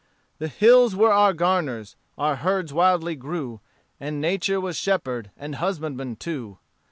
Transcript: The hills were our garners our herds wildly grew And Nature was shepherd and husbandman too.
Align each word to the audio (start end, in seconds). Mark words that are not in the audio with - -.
The 0.39 0.47
hills 0.47 0.95
were 0.95 1.11
our 1.13 1.31
garners 1.31 1.95
our 2.17 2.37
herds 2.37 2.73
wildly 2.73 3.15
grew 3.15 3.61
And 3.99 4.19
Nature 4.19 4.59
was 4.59 4.75
shepherd 4.75 5.29
and 5.37 5.53
husbandman 5.57 6.15
too. 6.15 6.57